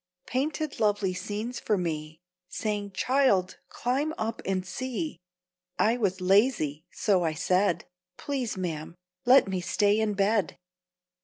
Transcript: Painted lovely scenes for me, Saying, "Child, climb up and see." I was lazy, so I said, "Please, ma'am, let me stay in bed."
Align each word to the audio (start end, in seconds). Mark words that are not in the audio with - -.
Painted 0.25 0.79
lovely 0.79 1.13
scenes 1.13 1.59
for 1.59 1.77
me, 1.77 2.19
Saying, 2.49 2.89
"Child, 2.93 3.59
climb 3.69 4.15
up 4.17 4.41
and 4.47 4.65
see." 4.65 5.19
I 5.77 5.95
was 5.97 6.19
lazy, 6.19 6.87
so 6.91 7.23
I 7.23 7.33
said, 7.35 7.85
"Please, 8.17 8.57
ma'am, 8.57 8.95
let 9.25 9.47
me 9.47 9.61
stay 9.61 9.99
in 9.99 10.15
bed." 10.15 10.57